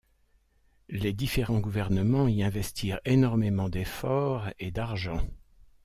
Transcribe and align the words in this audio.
Les 0.89 1.13
différents 1.13 1.59
gouvernements 1.59 2.27
y 2.27 2.41
investirent 2.41 2.99
énormément 3.05 3.69
d'efforts 3.69 4.49
et 4.57 4.71
d'argent. 4.71 5.21